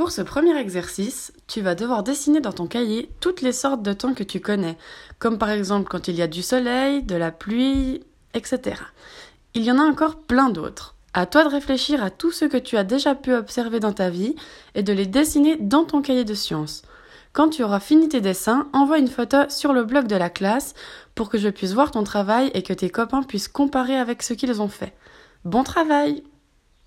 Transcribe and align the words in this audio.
Pour 0.00 0.12
ce 0.12 0.22
premier 0.22 0.56
exercice, 0.56 1.30
tu 1.46 1.60
vas 1.60 1.74
devoir 1.74 2.02
dessiner 2.02 2.40
dans 2.40 2.54
ton 2.54 2.66
cahier 2.66 3.10
toutes 3.20 3.42
les 3.42 3.52
sortes 3.52 3.82
de 3.82 3.92
temps 3.92 4.14
que 4.14 4.24
tu 4.24 4.40
connais, 4.40 4.78
comme 5.18 5.36
par 5.36 5.50
exemple 5.50 5.90
quand 5.90 6.08
il 6.08 6.14
y 6.14 6.22
a 6.22 6.26
du 6.26 6.40
soleil, 6.40 7.02
de 7.02 7.16
la 7.16 7.30
pluie, 7.30 8.00
etc. 8.32 8.80
Il 9.52 9.62
y 9.62 9.70
en 9.70 9.78
a 9.78 9.82
encore 9.82 10.16
plein 10.16 10.48
d'autres. 10.48 10.94
À 11.12 11.26
toi 11.26 11.44
de 11.44 11.50
réfléchir 11.50 12.02
à 12.02 12.08
tout 12.08 12.30
ce 12.30 12.46
que 12.46 12.56
tu 12.56 12.78
as 12.78 12.82
déjà 12.82 13.14
pu 13.14 13.34
observer 13.34 13.78
dans 13.78 13.92
ta 13.92 14.08
vie 14.08 14.36
et 14.74 14.82
de 14.82 14.94
les 14.94 15.04
dessiner 15.04 15.56
dans 15.56 15.84
ton 15.84 16.00
cahier 16.00 16.24
de 16.24 16.32
sciences. 16.32 16.80
Quand 17.34 17.50
tu 17.50 17.62
auras 17.62 17.78
fini 17.78 18.08
tes 18.08 18.22
dessins, 18.22 18.68
envoie 18.72 18.96
une 18.96 19.06
photo 19.06 19.50
sur 19.50 19.74
le 19.74 19.84
blog 19.84 20.06
de 20.06 20.16
la 20.16 20.30
classe 20.30 20.72
pour 21.14 21.28
que 21.28 21.36
je 21.36 21.50
puisse 21.50 21.74
voir 21.74 21.90
ton 21.90 22.04
travail 22.04 22.50
et 22.54 22.62
que 22.62 22.72
tes 22.72 22.88
copains 22.88 23.22
puissent 23.22 23.48
comparer 23.48 23.98
avec 23.98 24.22
ce 24.22 24.32
qu'ils 24.32 24.62
ont 24.62 24.68
fait. 24.68 24.94
Bon 25.44 25.62
travail 25.62 26.22